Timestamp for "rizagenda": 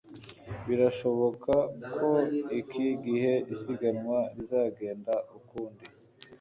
4.35-5.13